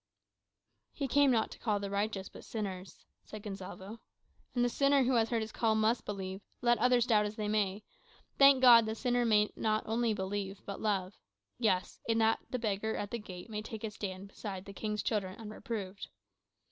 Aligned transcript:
"'He 0.93 1.07
came 1.07 1.29
not 1.29 1.51
to 1.51 1.59
call 1.59 1.79
the 1.79 1.91
righteous, 1.91 2.27
but 2.27 2.43
sinners,'" 2.43 3.05
said 3.23 3.43
Gonsalvo. 3.43 3.99
"And 4.55 4.65
the 4.65 4.67
sinner 4.69 5.03
who 5.03 5.13
has 5.13 5.29
heard 5.29 5.43
his 5.43 5.51
call 5.51 5.75
must 5.75 6.07
believe, 6.07 6.41
let 6.59 6.79
others 6.79 7.05
doubt 7.05 7.27
as 7.27 7.35
they 7.35 7.47
may. 7.47 7.83
Thank 8.39 8.61
God, 8.63 8.87
the 8.87 8.95
sinner 8.95 9.25
may 9.25 9.51
not 9.55 9.83
only 9.85 10.15
believe, 10.15 10.59
but 10.65 10.81
love. 10.81 11.13
Yes; 11.59 11.99
in 12.07 12.17
that 12.17 12.39
the 12.49 12.57
beggar 12.57 12.95
at 12.95 13.11
the 13.11 13.19
gate 13.19 13.51
may 13.51 13.61
take 13.61 13.83
his 13.83 13.93
stand 13.93 14.29
beside 14.29 14.65
the 14.65 14.73
king's 14.73 15.03
children 15.03 15.37
unreproved. 15.39 16.07